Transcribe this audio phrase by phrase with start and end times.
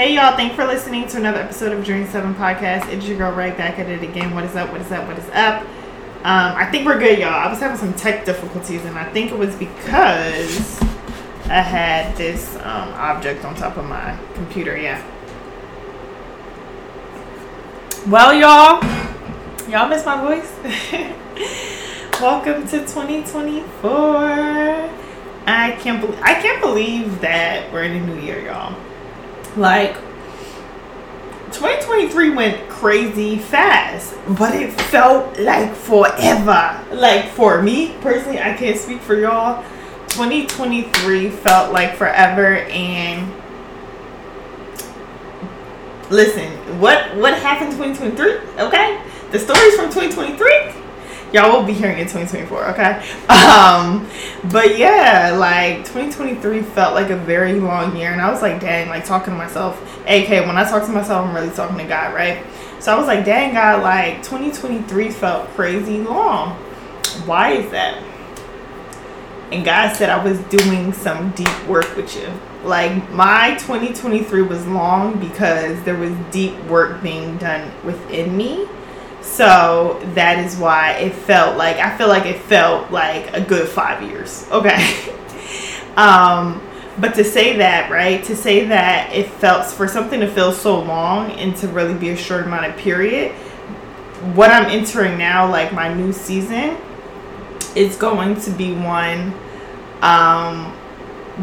[0.00, 2.88] Hey y'all, thanks for listening to another episode of Dream 7 Podcast.
[2.88, 4.34] It's your girl right back at it again.
[4.34, 4.72] What is up?
[4.72, 5.06] What is up?
[5.06, 5.60] What is up?
[5.60, 7.34] Um, I think we're good, y'all.
[7.34, 10.80] I was having some tech difficulties, and I think it was because
[11.50, 14.74] I had this um, object on top of my computer.
[14.74, 15.04] Yeah.
[18.08, 18.82] Well, y'all,
[19.68, 20.50] y'all miss my voice.
[22.22, 23.90] Welcome to 2024.
[25.46, 28.74] I can't believe I can't believe that we're in a new year, y'all.
[29.56, 29.96] Like
[31.52, 36.80] 2023 went crazy fast, but it felt like forever.
[36.92, 39.62] Like for me personally, I can't speak for y'all.
[40.08, 43.32] 2023 felt like forever and
[46.10, 48.62] listen, what what happened 2023?
[48.66, 49.02] Okay?
[49.30, 50.79] The stories from 2023
[51.32, 53.02] y'all will be hearing in 2024 okay?
[53.30, 54.08] Um
[54.50, 58.88] but yeah like 2023 felt like a very long year and i was like dang
[58.88, 59.80] like talking to myself.
[60.06, 62.44] Ak when i talk to myself i'm really talking to god right?
[62.80, 66.50] So i was like dang god like 2023 felt crazy long.
[67.26, 68.02] Why is that?
[69.52, 72.28] And god said i was doing some deep work with you.
[72.64, 78.68] Like my 2023 was long because there was deep work being done within me
[79.22, 83.68] so that is why it felt like I feel like it felt like a good
[83.68, 84.46] five years.
[84.50, 85.14] Okay.
[85.96, 86.62] um,
[86.98, 88.22] but to say that, right?
[88.24, 92.10] To say that it felt for something to feel so long and to really be
[92.10, 93.32] a short amount of period,
[94.34, 96.76] what I'm entering now, like my new season,
[97.74, 99.32] is going to be one
[100.02, 100.66] um,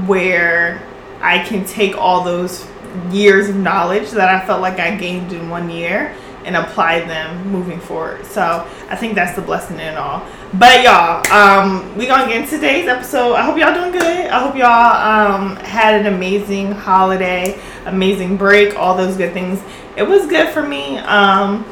[0.06, 0.84] where
[1.22, 2.68] I can take all those
[3.12, 6.16] years of knowledge that I felt like I gained in one year
[6.48, 8.26] and apply them moving forward.
[8.26, 10.26] So I think that's the blessing in all.
[10.54, 13.34] But y'all, um, we gonna get into today's episode.
[13.34, 14.28] I hope y'all doing good.
[14.28, 19.62] I hope y'all um, had an amazing holiday, amazing break, all those good things.
[19.98, 20.98] It was good for me.
[21.00, 21.66] Um,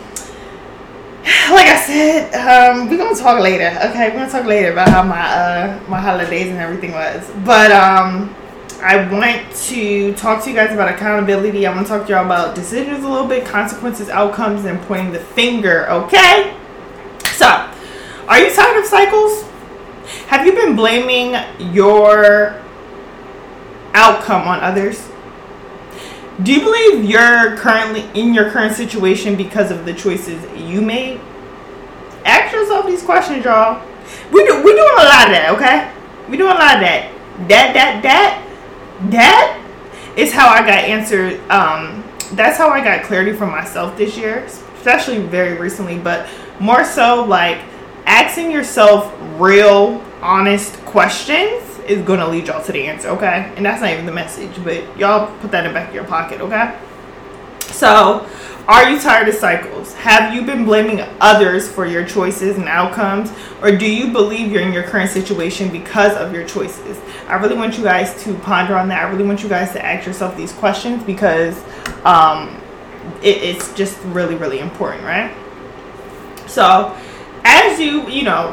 [1.49, 3.69] like I said, um, we're gonna talk later.
[3.89, 7.27] Okay, we're gonna talk later about how my uh, my holidays and everything was.
[7.45, 8.35] But um,
[8.85, 11.65] I want to talk to you guys about accountability.
[11.65, 15.11] I want to talk to y'all about decisions a little bit, consequences, outcomes, and pointing
[15.11, 16.55] the finger, okay?
[17.31, 17.47] So,
[18.27, 19.41] are you tired of cycles?
[20.27, 21.33] Have you been blaming
[21.73, 22.61] your
[23.95, 25.09] outcome on others?
[26.43, 31.19] Do you believe you're currently in your current situation because of the choices you made?
[32.23, 33.83] Ask yourself these questions, y'all.
[34.31, 36.29] We do, we're doing a lot of that, okay?
[36.29, 37.11] We're doing a lot of that.
[37.47, 38.44] That, that, that
[39.09, 39.61] that
[40.15, 41.39] is how I got answered.
[41.49, 46.27] Um, that's how I got clarity for myself this year, especially very recently, but
[46.59, 47.59] more so like
[48.05, 53.51] asking yourself real, honest questions is going to lead y'all to the answer, okay?
[53.55, 56.41] And that's not even the message, but y'all put that in back of your pocket,
[56.41, 56.79] okay?
[57.61, 58.27] So,
[58.67, 59.93] are you tired of cycles?
[59.95, 63.31] Have you been blaming others for your choices and outcomes?
[63.61, 66.99] Or do you believe you're in your current situation because of your choices?
[67.27, 69.05] I really want you guys to ponder on that.
[69.05, 71.63] I really want you guys to ask yourself these questions because
[72.05, 72.59] um,
[73.21, 75.31] it, it's just really, really important, right?
[76.47, 76.97] So,
[77.43, 78.49] as you, you know,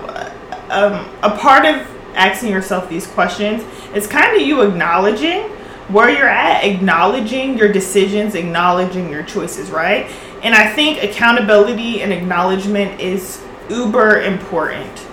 [0.68, 3.64] um, a part of asking yourself these questions
[3.94, 5.50] is kind of you acknowledging
[5.92, 10.10] where you're at, acknowledging your decisions, acknowledging your choices, right?
[10.42, 15.06] And I think accountability and acknowledgement is uber important.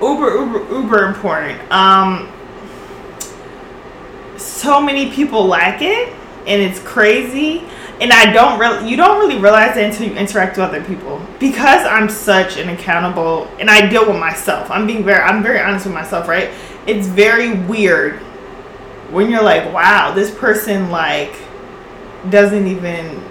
[0.00, 1.72] Uber, uber, uber important.
[1.72, 2.30] Um,
[4.36, 6.12] so many people lack it,
[6.46, 7.64] and it's crazy.
[8.00, 11.20] And I don't really, you don't really realize it until you interact with other people.
[11.40, 14.70] Because I'm such an accountable, and I deal with myself.
[14.70, 16.50] I'm being very, I'm very honest with myself, right?
[16.86, 18.20] It's very weird
[19.10, 21.34] when you're like, wow, this person like
[22.30, 23.22] doesn't even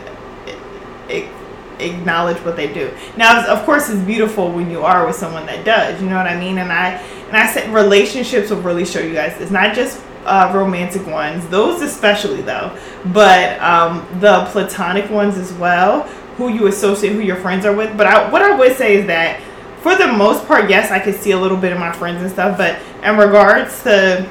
[1.79, 2.91] acknowledge what they do.
[3.15, 6.01] Now, of course, it's beautiful when you are with someone that does.
[6.01, 6.57] You know what I mean?
[6.57, 6.94] And I
[7.27, 9.39] and I said relationships will really show you guys.
[9.39, 12.77] It's not just uh, romantic ones; those especially though,
[13.13, 16.03] but um, the platonic ones as well.
[16.38, 17.97] Who you associate, who your friends are with.
[17.97, 19.41] But I, what I would say is that.
[19.77, 22.30] For the most part, yes, I can see a little bit of my friends and
[22.30, 24.27] stuff, but in regards to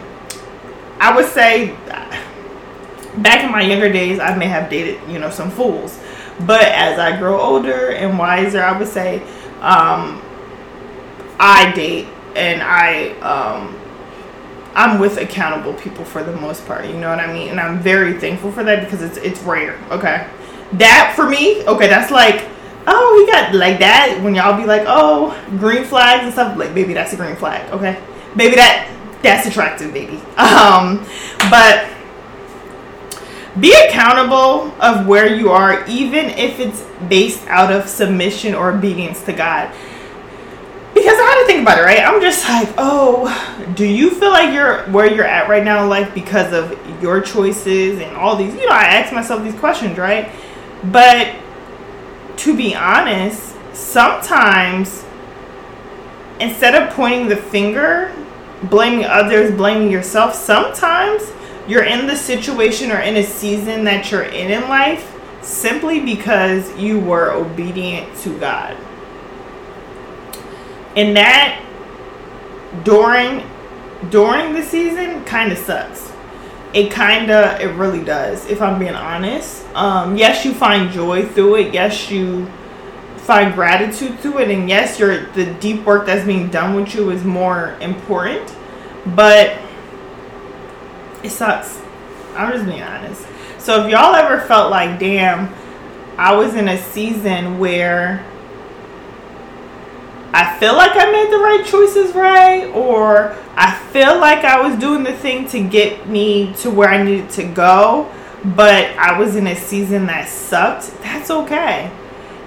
[0.98, 1.76] I would say
[3.18, 5.98] back in my younger days, I may have dated, you know, some fools.
[6.40, 9.22] But as I grow older and wiser, I would say
[9.60, 10.22] um,
[11.38, 13.78] I date and I um,
[14.74, 16.84] I'm with accountable people for the most part.
[16.84, 17.48] You know what I mean?
[17.48, 19.78] And I'm very thankful for that because it's it's rare.
[19.90, 20.28] Okay,
[20.74, 22.46] that for me, okay, that's like
[22.86, 26.72] oh he got like that when y'all be like oh green flags and stuff like
[26.72, 27.72] maybe that's a green flag.
[27.72, 28.00] Okay,
[28.34, 28.92] maybe that
[29.22, 30.16] that's attractive, baby.
[30.36, 31.04] Um,
[31.50, 31.90] but
[33.58, 39.22] be accountable of where you are, even if it's based out of submission or obedience
[39.24, 39.74] to God.
[40.92, 42.00] Because I had to think about it, right?
[42.00, 45.90] I'm just like, oh, do you feel like you're where you're at right now in
[45.90, 48.54] life because of your choices and all these?
[48.54, 50.30] You know, I ask myself these questions, right?
[50.84, 51.34] But
[52.38, 55.04] to be honest, sometimes
[56.40, 58.12] instead of pointing the finger,
[58.64, 61.22] blaming others, blaming yourself, sometimes
[61.68, 65.12] you're in the situation or in a season that you're in in life
[65.42, 68.76] simply because you were obedient to God.
[70.96, 71.62] And that
[72.84, 73.48] during
[74.10, 76.12] during the season kind of sucks.
[76.72, 79.64] It kind of it really does if I'm being honest.
[79.74, 81.74] Um yes, you find joy through it.
[81.74, 82.50] Yes, you
[83.26, 87.10] find gratitude to it and yes, your the deep work that's being done with you
[87.10, 88.54] is more important.
[89.04, 89.58] But
[91.22, 91.82] it sucks.
[92.34, 93.26] I'm just being honest.
[93.58, 95.52] So if y'all ever felt like, damn,
[96.16, 98.24] I was in a season where
[100.32, 102.66] I feel like I made the right choices, right?
[102.66, 107.02] Or I feel like I was doing the thing to get me to where I
[107.02, 108.12] needed to go,
[108.44, 110.92] but I was in a season that sucked.
[111.02, 111.90] That's okay.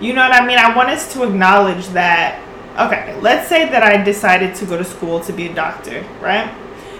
[0.01, 0.57] You know what I mean?
[0.57, 2.41] I want us to acknowledge that.
[2.77, 6.49] Okay, let's say that I decided to go to school to be a doctor, right?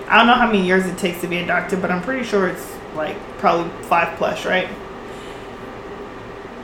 [0.08, 2.26] I don't know how many years it takes to be a doctor, but I'm pretty
[2.26, 4.68] sure it's like probably five plus, right?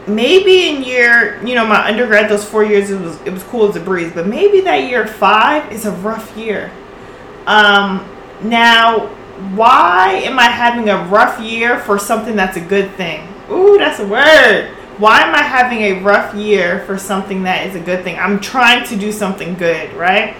[0.08, 3.70] Maybe in year, you know, my undergrad, those four years, it was it was cool
[3.70, 4.12] as a breeze.
[4.14, 6.72] But maybe that year five is a rough year.
[7.48, 8.08] Um,
[8.44, 9.08] now,
[9.56, 13.28] why am I having a rough year for something that's a good thing?
[13.50, 14.76] Ooh, that's a word.
[14.98, 18.18] Why am I having a rough year for something that is a good thing?
[18.18, 20.38] I'm trying to do something good, right?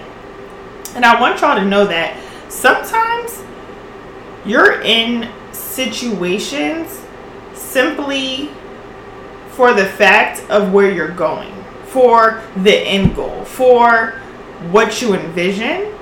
[0.94, 2.18] And I want y'all to know that
[2.48, 3.44] sometimes
[4.46, 7.02] you're in situations
[7.52, 8.48] simply
[9.50, 11.52] for the fact of where you're going,
[11.84, 14.12] for the end goal, for
[14.70, 15.92] what you envision.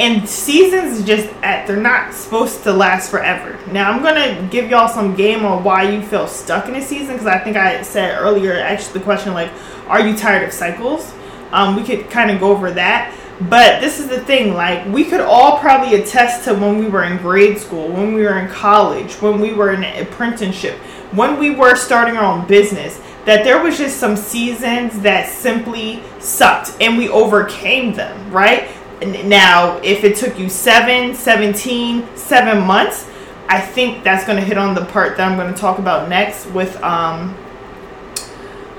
[0.00, 3.58] And seasons just at they're not supposed to last forever.
[3.70, 7.16] Now I'm gonna give y'all some game on why you feel stuck in a season
[7.16, 9.50] because I think I said earlier actually the question like,
[9.88, 11.12] are you tired of cycles?
[11.52, 13.14] Um, we could kind of go over that.
[13.50, 17.04] But this is the thing, like we could all probably attest to when we were
[17.04, 20.78] in grade school, when we were in college, when we were in an apprenticeship,
[21.12, 26.02] when we were starting our own business, that there was just some seasons that simply
[26.20, 28.70] sucked and we overcame them, right?
[29.00, 33.08] Now, if it took you 7, 17, 7 months,
[33.48, 36.08] I think that's going to hit on the part that I'm going to talk about
[36.08, 37.36] next with um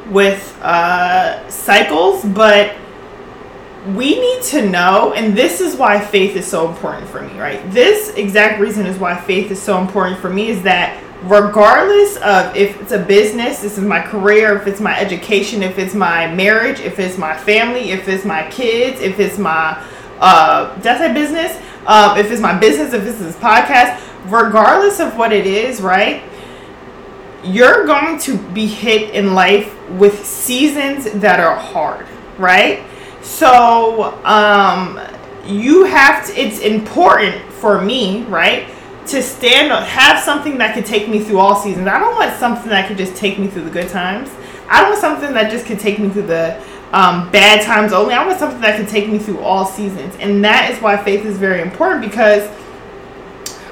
[0.10, 2.76] with uh cycles, but
[3.96, 7.60] we need to know, and this is why faith is so important for me, right?
[7.72, 12.56] This exact reason is why faith is so important for me is that regardless of
[12.56, 16.28] if it's a business, this is my career, if it's my education, if it's my
[16.34, 19.84] marriage, if it's my family, if it's my kids, if it's my
[20.22, 25.18] uh that's a business, um, if it's my business, if it's this podcast, regardless of
[25.18, 26.24] what it is, right?
[27.44, 32.06] You're going to be hit in life with seasons that are hard,
[32.38, 32.84] right?
[33.24, 35.00] So, um,
[35.46, 38.68] you have to, it's important for me, right?
[39.08, 41.88] To stand up, have something that could take me through all seasons.
[41.88, 44.30] I don't want something that could just take me through the good times.
[44.70, 48.14] I don't want something that just could take me through the um, bad times only.
[48.14, 50.16] I want something that can take me through all seasons.
[50.20, 52.50] And that is why faith is very important because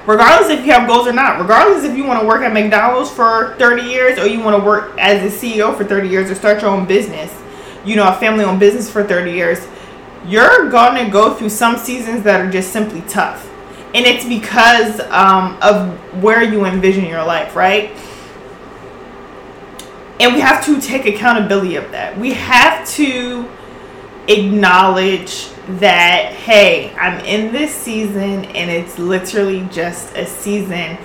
[0.06, 3.12] regardless if you have goals or not, regardless if you want to work at McDonald's
[3.12, 6.36] for 30 years or you want to work as a CEO for 30 years or
[6.36, 7.36] start your own business,
[7.86, 9.68] you know, a family owned business for 30 years,
[10.26, 13.46] you're going to go through some seasons that are just simply tough.
[13.94, 17.92] And it's because um, of where you envision your life, right?
[20.20, 22.18] And we have to take accountability of that.
[22.18, 23.50] We have to
[24.28, 25.50] acknowledge
[25.80, 30.98] that, hey, I'm in this season and it's literally just a season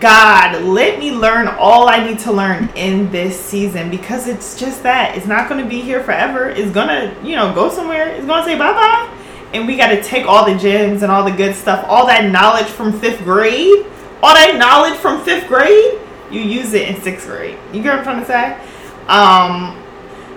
[0.00, 4.82] God, let me learn all I need to learn in this season because it's just
[4.82, 5.16] that.
[5.16, 6.48] It's not going to be here forever.
[6.48, 8.08] It's going to, you know, go somewhere.
[8.08, 9.18] It's going to say bye bye.
[9.52, 12.30] And we got to take all the gems and all the good stuff, all that
[12.30, 13.86] knowledge from fifth grade,
[14.22, 15.98] all that knowledge from fifth grade,
[16.34, 17.58] you use it in sixth grade.
[17.72, 18.74] You get what I'm trying to say?
[19.06, 19.82] Um,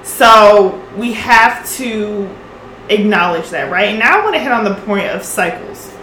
[0.04, 2.30] so we have to
[2.90, 3.90] acknowledge that, right?
[3.90, 5.94] And now I want to hit on the point of cycles.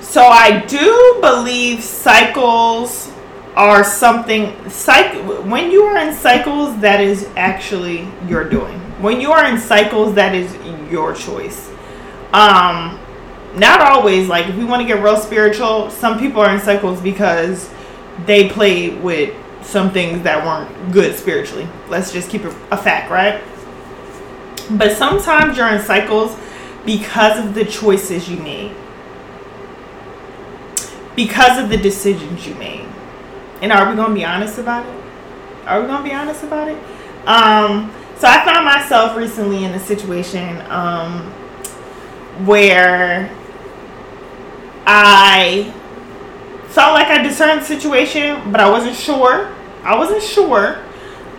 [0.00, 3.10] So I do believe cycles
[3.54, 8.78] are something cycle when you are in cycles that is actually your doing.
[9.02, 10.54] When you are in cycles that is
[10.90, 11.70] your choice.
[12.32, 12.98] Um
[13.54, 17.00] not always like if we want to get real spiritual, some people are in cycles
[17.00, 17.70] because
[18.26, 21.68] they played with some things that weren't good spiritually.
[21.88, 23.42] Let's just keep it a fact, right?
[24.70, 26.36] But sometimes you're in cycles
[26.84, 28.74] because of the choices you made.
[31.14, 32.88] Because of the decisions you made.
[33.60, 35.04] And are we to be honest about it?
[35.66, 36.78] Are we to be honest about it?
[37.26, 41.22] Um, so I found myself recently in a situation um,
[42.46, 43.30] where
[44.86, 45.72] I
[46.68, 49.54] felt like I discerned the situation, but I wasn't sure.
[49.82, 50.78] I wasn't sure.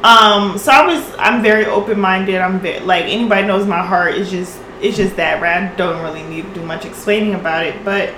[0.03, 1.15] Um, so I was.
[1.17, 2.41] I'm very open minded.
[2.41, 5.63] I'm very, like anybody knows my heart is just it's just that right.
[5.63, 8.13] I don't really need to do much explaining about it, but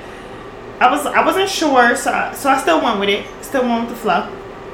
[0.79, 3.25] I was I wasn't sure, so I, so I still went with it.
[3.43, 4.23] Still went with the flow,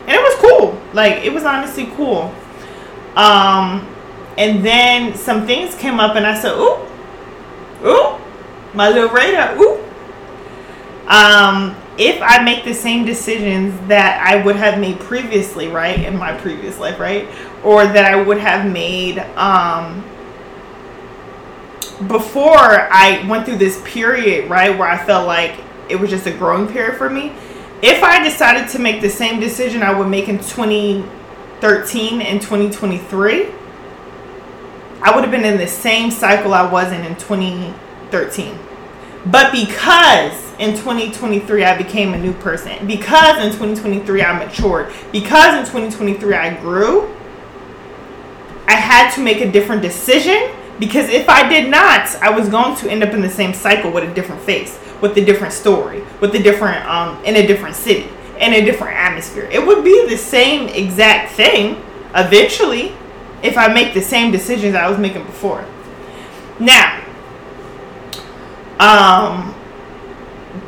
[0.07, 0.81] and it was cool.
[0.93, 2.33] Like it was honestly cool.
[3.15, 3.85] Um,
[4.37, 6.87] and then some things came up, and I said, "Ooh,
[7.85, 8.17] ooh,
[8.73, 9.70] my little radar, ooh."
[11.11, 16.17] Um, if I make the same decisions that I would have made previously, right, in
[16.17, 17.27] my previous life, right,
[17.65, 20.01] or that I would have made um,
[22.07, 26.31] before I went through this period, right, where I felt like it was just a
[26.31, 27.33] growing period for me.
[27.81, 33.47] If I decided to make the same decision I would make in 2013 and 2023,
[35.01, 38.70] I would have been in the same cycle I was in in 2013.
[39.25, 45.55] But because in 2023 I became a new person, because in 2023 I matured, because
[45.55, 47.15] in 2023 I grew,
[48.67, 52.75] I had to make a different decision because if I did not, I was going
[52.77, 56.03] to end up in the same cycle with a different face, with a different story,
[56.19, 58.09] with a different um in a different city,
[58.39, 59.47] in a different atmosphere.
[59.51, 61.83] It would be the same exact thing
[62.15, 62.95] eventually
[63.43, 65.65] if I make the same decisions I was making before.
[66.59, 67.00] Now,
[68.81, 69.53] um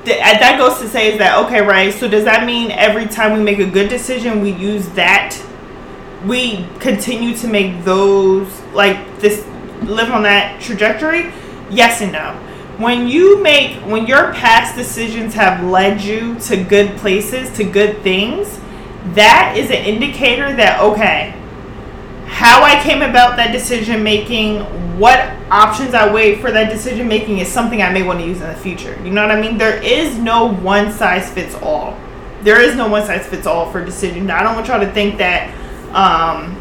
[0.05, 3.34] th- that goes to say is that okay right so does that mean every time
[3.34, 5.36] we make a good decision we use that?
[6.25, 9.46] We continue to make those like this
[9.82, 11.34] live on that trajectory?
[11.70, 12.34] Yes and no.
[12.77, 18.01] When you make when your past decisions have led you to good places to good
[18.03, 18.60] things
[19.15, 21.36] that is an indicator that okay
[22.34, 24.60] how I came about that decision making,
[24.97, 25.19] what
[25.50, 28.47] options I weighed for that decision making is something I may want to use in
[28.47, 29.00] the future.
[29.03, 29.57] You know what I mean?
[29.57, 31.97] There is no one size fits all.
[32.41, 34.29] There is no one size fits all for decision.
[34.29, 35.50] I don't want y'all to think that
[35.95, 36.59] um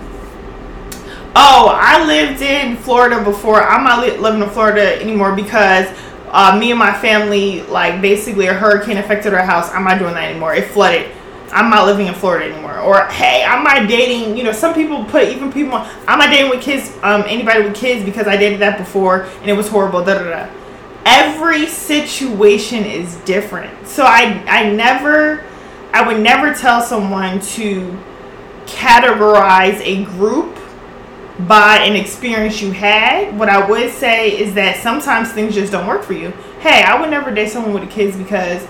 [1.34, 3.62] oh, I lived in Florida before.
[3.62, 5.86] I'm not li- living in Florida anymore because
[6.30, 9.70] uh, me and my family, like basically a hurricane affected our house.
[9.70, 10.54] I'm not doing that anymore.
[10.54, 11.10] It flooded
[11.52, 12.78] I'm not living in Florida anymore.
[12.78, 14.36] Or hey, I'm not dating.
[14.36, 15.74] You know, some people put even people.
[16.08, 16.90] I'm not dating with kids.
[17.02, 20.04] Um, anybody with kids because I dated that before and it was horrible.
[20.04, 20.52] Da da da.
[21.04, 23.86] Every situation is different.
[23.86, 25.44] So I I never
[25.92, 27.98] I would never tell someone to
[28.66, 30.58] categorize a group
[31.40, 33.38] by an experience you had.
[33.38, 36.30] What I would say is that sometimes things just don't work for you.
[36.60, 38.66] Hey, I would never date someone with kids because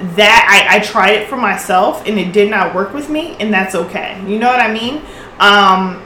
[0.00, 3.52] that I, I tried it for myself and it did not work with me and
[3.52, 4.18] that's okay.
[4.26, 5.02] You know what i mean?
[5.38, 6.02] Um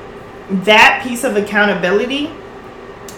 [0.64, 2.30] that piece of accountability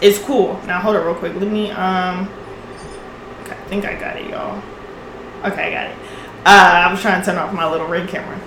[0.00, 0.60] is cool.
[0.66, 1.34] Now hold it real quick.
[1.34, 2.28] Let me um
[3.46, 4.62] i think i got it y'all.
[5.44, 5.96] Okay i got it.
[6.44, 8.38] Uh i was trying to turn off my little red camera.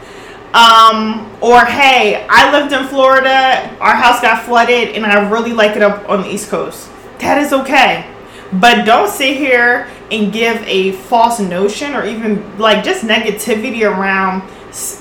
[0.54, 3.76] Um or hey i lived in florida.
[3.80, 6.92] Our house got flooded and i really like it up on the east coast.
[7.20, 8.06] That is okay
[8.54, 14.42] but don't sit here and give a false notion or even like just negativity around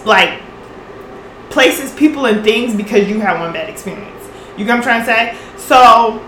[0.05, 0.43] like
[1.51, 4.29] places, people, and things because you had one bad experience.
[4.57, 5.57] You get what I'm trying to say?
[5.57, 6.23] So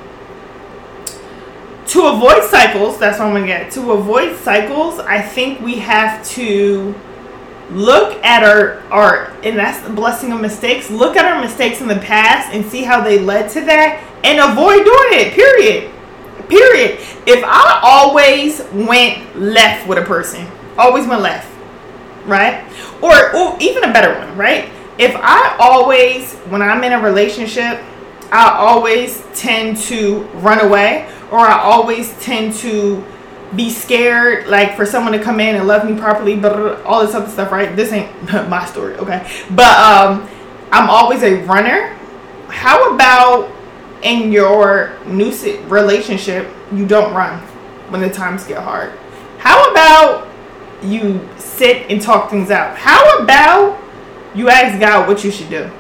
[1.88, 3.70] to avoid cycles, that's what I'm gonna get.
[3.72, 6.94] To avoid cycles, I think we have to
[7.70, 10.90] look at our our and that's the blessing of mistakes.
[10.90, 14.38] Look at our mistakes in the past and see how they led to that and
[14.38, 15.34] avoid doing it.
[15.34, 15.92] Period.
[16.50, 17.00] Period.
[17.26, 21.48] If I always went left with a person, always went left,
[22.26, 22.64] right?
[23.02, 24.68] Or, or even a better one, right?
[24.98, 27.80] If I always, when I'm in a relationship,
[28.30, 33.04] I always tend to run away or I always tend to
[33.56, 37.16] be scared like for someone to come in and love me properly but all this
[37.16, 38.08] other stuff right this ain't
[38.48, 40.28] my story okay but um
[40.72, 41.96] I'm always a runner.
[42.48, 43.50] How about
[44.02, 45.32] in your new
[45.66, 47.38] relationship, you don't run
[47.90, 48.92] when the times get hard?
[49.38, 50.28] How about
[50.82, 52.76] you sit and talk things out?
[52.76, 53.78] How about
[54.34, 55.70] you ask God what you should do?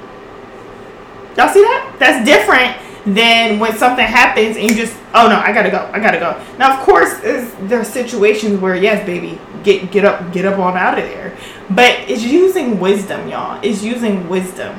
[1.36, 1.96] Y'all see that?
[1.98, 2.76] That's different
[3.14, 6.42] than when something happens and you just, oh no, I gotta go, I gotta go.
[6.58, 10.76] Now, of course, there are situations where yes, baby, get get up, get up on
[10.76, 11.36] out of there.
[11.70, 13.60] But it's using wisdom, y'all.
[13.62, 14.78] It's using wisdom.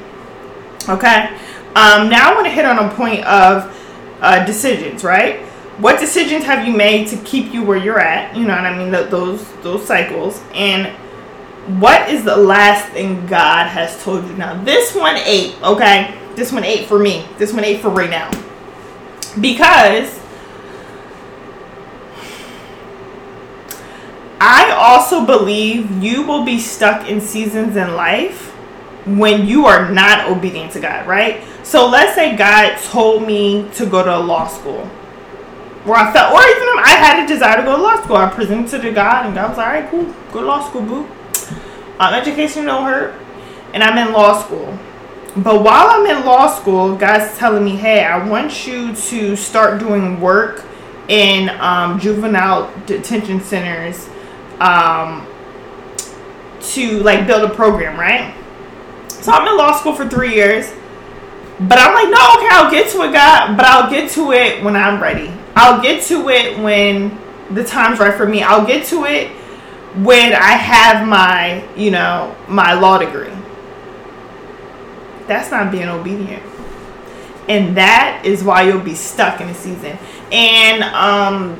[0.90, 1.38] Okay.
[1.76, 3.78] Um, now I want to hit on a point of
[4.22, 5.40] uh, decisions, right?
[5.78, 8.36] What decisions have you made to keep you where you're at?
[8.36, 8.92] You know what I mean?
[8.92, 10.96] those those cycles and
[11.80, 14.34] what is the last thing God has told you?
[14.34, 16.18] Now, this one ate, okay?
[16.36, 17.28] This one ate for me.
[17.38, 18.32] This one ate for right now.
[19.40, 20.20] Because
[24.40, 28.51] I also believe you will be stuck in seasons in life
[29.06, 31.44] when you are not obedient to God, right?
[31.64, 34.86] So let's say God told me to go to law school.
[35.84, 38.18] Where I felt, or even I had a desire to go to law school.
[38.18, 40.84] I presented to God, and God was like, all right, cool, go to law school,
[40.84, 41.10] boo.
[42.00, 43.16] Um, education don't hurt.
[43.74, 44.78] And I'm in law school.
[45.38, 49.80] But while I'm in law school, God's telling me, hey, I want you to start
[49.80, 50.66] doing work
[51.08, 54.10] in um, juvenile detention centers
[54.60, 55.26] um,
[56.62, 58.36] to like build a program, right?
[59.22, 60.72] So I'm in law school for three years.
[61.60, 63.56] But I'm like, no, okay, I'll get to it, God.
[63.56, 65.32] But I'll get to it when I'm ready.
[65.56, 67.18] I'll get to it when
[67.52, 68.42] the time's right for me.
[68.42, 69.30] I'll get to it
[69.98, 73.32] when I have my, you know, my law degree.
[75.28, 76.44] That's not being obedient.
[77.48, 79.98] And that is why you'll be stuck in a season.
[80.32, 81.60] And um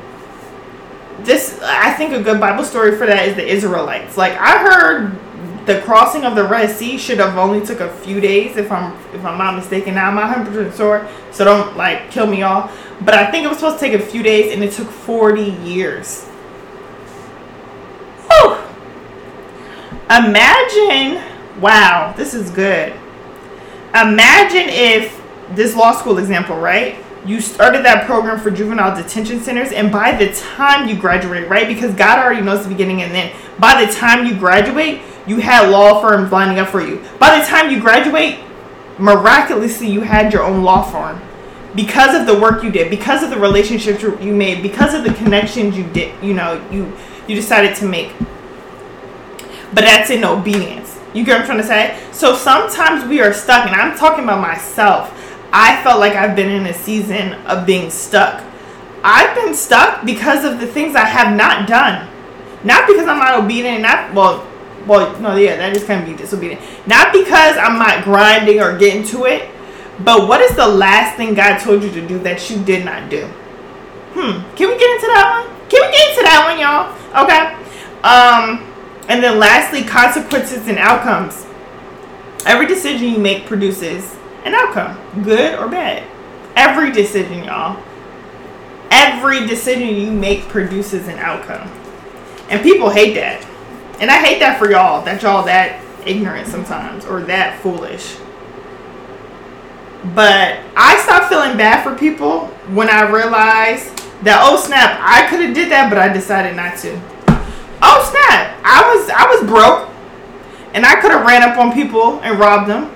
[1.20, 4.18] this I think a good Bible story for that is the Israelites.
[4.18, 5.18] Like I heard
[5.66, 8.94] the crossing of the Red Sea should have only took a few days if I'm
[9.14, 9.96] if I'm not mistaken.
[9.96, 12.72] Now I'm not 100 percent sure, so don't like kill me all.
[13.02, 15.44] But I think it was supposed to take a few days and it took 40
[15.44, 16.26] years.
[18.28, 18.58] Whew.
[20.10, 21.24] Imagine,
[21.60, 22.94] wow, this is good.
[23.96, 26.98] Imagine if this law school example, right?
[27.26, 31.68] You started that program for juvenile detention centers, and by the time you graduate, right?
[31.68, 35.70] Because God already knows the beginning and then, by the time you graduate, you had
[35.70, 37.04] law firms lining up for you.
[37.20, 38.40] By the time you graduate,
[38.98, 41.22] miraculously, you had your own law firm
[41.76, 45.14] because of the work you did, because of the relationships you made, because of the
[45.14, 46.22] connections you did.
[46.24, 46.92] You know, you
[47.28, 48.14] you decided to make.
[49.74, 51.00] But that's in obedience.
[51.14, 52.00] You get what I'm trying to say?
[52.12, 55.18] So sometimes we are stuck, and I'm talking about myself.
[55.54, 58.44] I felt like I've been in a season of being stuck.
[59.04, 62.08] I've been stuck because of the things I have not done.
[62.64, 64.48] Not because I'm not obedient, not well,
[64.88, 66.62] well, no, yeah, that is of be disobedient.
[66.88, 69.50] Not because I'm not grinding or getting to it,
[70.04, 73.10] but what is the last thing God told you to do that you did not
[73.10, 73.26] do?
[74.14, 74.42] Hmm.
[74.56, 75.70] Can we get into that one?
[75.70, 76.92] Can we get into that one, y'all?
[77.24, 77.62] Okay.
[78.04, 78.68] Um,
[79.08, 81.46] and then lastly, consequences and outcomes.
[82.46, 84.16] Every decision you make produces
[84.46, 86.04] an outcome, good or bad.
[86.56, 87.82] Every decision, y'all.
[88.90, 91.70] Every decision you make produces an outcome.
[92.50, 93.46] And people hate that.
[94.02, 98.18] And I hate that for y'all, that y'all that ignorant sometimes or that foolish.
[100.16, 105.42] But I stopped feeling bad for people when I realized that oh snap, I could
[105.42, 107.00] have did that, but I decided not to.
[107.84, 109.90] Oh snap, I was I was broke,
[110.74, 112.92] and I could have ran up on people and robbed them,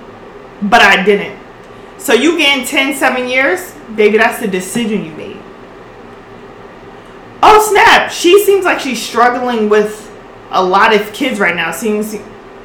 [0.68, 1.38] but I didn't.
[1.98, 5.40] So you getting 10, 7 years, baby, that's the decision you made.
[7.42, 10.05] Oh snap, she seems like she's struggling with
[10.50, 12.02] a lot of kids right now seeing,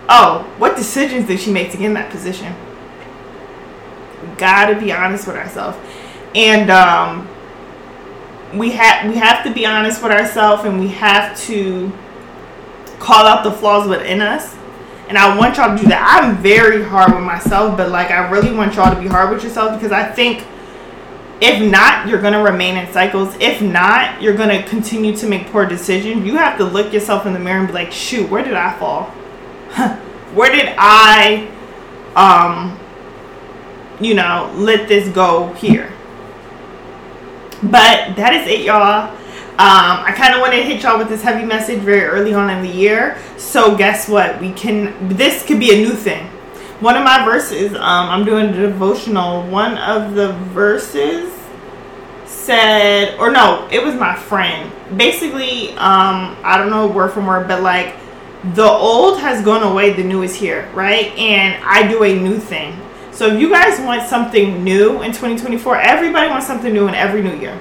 [0.09, 2.55] oh what decisions did she make to get in that position?
[4.37, 5.77] Gotta be honest with ourselves.
[6.35, 7.27] And um,
[8.53, 11.91] we have we have to be honest with ourselves and we have to
[12.99, 14.55] call out the flaws within us.
[15.07, 16.21] And I want y'all to do that.
[16.21, 19.43] I'm very hard with myself, but like I really want y'all to be hard with
[19.43, 20.45] yourself because I think
[21.41, 23.35] if not, you're going to remain in cycles.
[23.39, 26.23] If not, you're going to continue to make poor decisions.
[26.23, 28.77] You have to look yourself in the mirror and be like, shoot, where did I
[28.77, 29.05] fall?
[30.35, 31.49] where did I,
[32.15, 32.79] um,
[33.99, 35.91] you know, let this go here?
[37.63, 39.17] But that is it, y'all.
[39.51, 42.51] Um, I kind of want to hit y'all with this heavy message very early on
[42.51, 43.17] in the year.
[43.37, 44.39] So guess what?
[44.39, 45.09] We can.
[45.09, 46.29] This could be a new thing
[46.81, 49.47] one of my verses, um, I'm doing a devotional.
[49.47, 51.31] One of the verses
[52.25, 54.71] said, or no, it was my friend.
[54.97, 57.95] Basically, um, I don't know word from word, but like
[58.55, 61.15] the old has gone away, the new is here, right?
[61.17, 62.75] And I do a new thing.
[63.11, 67.21] So if you guys want something new in 2024, everybody wants something new in every
[67.21, 67.59] new year.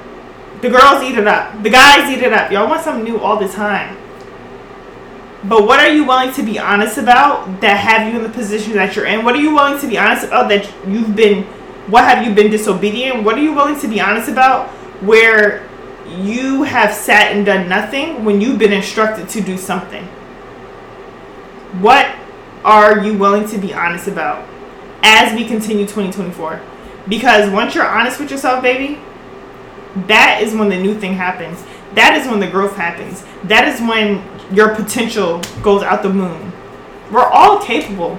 [0.62, 1.62] The girls eat it up.
[1.62, 2.50] The guys eat it up.
[2.50, 3.98] Y'all want something new all the time.
[5.44, 8.74] But what are you willing to be honest about that have you in the position
[8.74, 9.24] that you're in?
[9.24, 11.44] What are you willing to be honest about that you've been
[11.90, 13.24] what have you been disobedient?
[13.24, 14.68] What are you willing to be honest about
[15.02, 15.68] where
[16.06, 20.04] you have sat and done nothing when you've been instructed to do something?
[21.80, 22.14] What
[22.64, 24.46] are you willing to be honest about
[25.02, 26.60] as we continue 2024?
[27.08, 29.00] Because once you're honest with yourself, baby,
[30.06, 31.64] that is when the new thing happens.
[31.94, 33.24] That is when the growth happens.
[33.44, 34.22] That is when
[34.52, 36.52] your potential goes out the moon.
[37.10, 38.18] We're all capable.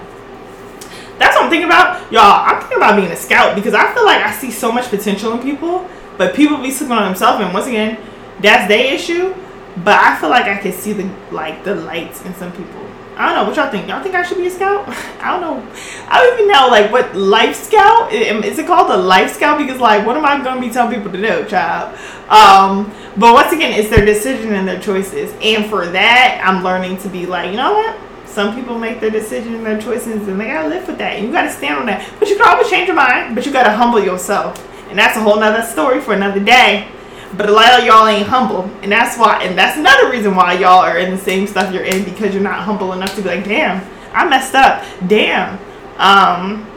[1.18, 2.12] That's what I'm thinking about.
[2.12, 4.90] Y'all, I'm thinking about being a scout because I feel like I see so much
[4.90, 8.00] potential in people, but people be sleeping on themselves and once again,
[8.42, 9.36] that's their issue.
[9.78, 12.91] But I feel like I can see the like the lights in some people.
[13.16, 13.88] I don't know what y'all think.
[13.88, 14.88] Y'all think I should be a scout?
[15.20, 15.72] I don't know.
[16.08, 19.58] I don't even know like what life scout is it called a life scout?
[19.58, 21.98] Because like, what am I gonna be telling people to do, child?
[22.30, 25.34] Um, but once again, it's their decision and their choices.
[25.42, 27.98] And for that, I'm learning to be like, you know what?
[28.26, 31.18] Some people make their decision and their choices, and they gotta live with that.
[31.18, 32.10] And you gotta stand on that.
[32.18, 33.36] But you can always change your mind.
[33.36, 34.58] But you gotta humble yourself,
[34.90, 36.90] and that's a whole nother story for another day.
[37.38, 40.54] But a lot of y'all ain't humble, and that's why, and that's another reason why
[40.54, 43.30] y'all are in the same stuff you're in because you're not humble enough to be
[43.30, 44.84] like, damn, I messed up.
[45.08, 45.54] Damn,
[45.98, 46.68] um,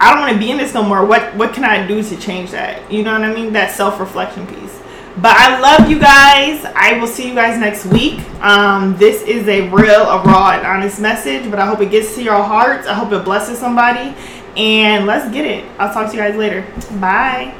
[0.00, 1.04] I don't want to be in this no more.
[1.04, 2.90] What what can I do to change that?
[2.90, 3.52] You know what I mean?
[3.52, 4.80] That self reflection piece.
[5.16, 6.64] But I love you guys.
[6.74, 8.20] I will see you guys next week.
[8.42, 12.16] Um, this is a real, a raw, and honest message, but I hope it gets
[12.16, 12.88] to your hearts.
[12.88, 14.14] I hope it blesses somebody.
[14.56, 15.64] And let's get it.
[15.78, 16.66] I'll talk to you guys later.
[17.00, 17.54] Bye.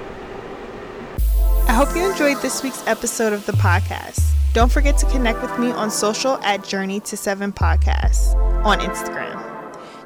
[1.74, 4.22] I hope you enjoyed this week's episode of the podcast.
[4.52, 9.42] Don't forget to connect with me on social at Journey to Seven Podcasts on Instagram.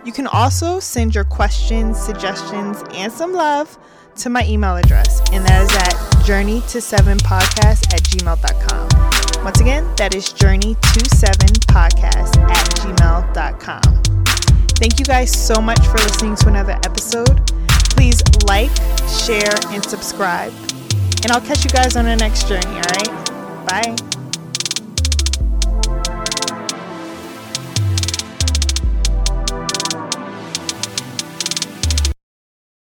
[0.03, 3.79] You can also send your questions, suggestions, and some love
[4.17, 9.45] to my email address, and that is at journey to seven podcast at gmail.com.
[9.45, 14.25] Once again, that is journey to seven podcast at gmail.com.
[14.77, 17.47] Thank you guys so much for listening to another episode.
[17.91, 18.75] Please like,
[19.07, 20.55] share, and subscribe.
[21.23, 23.67] And I'll catch you guys on the next journey, all right?
[23.67, 24.18] Bye.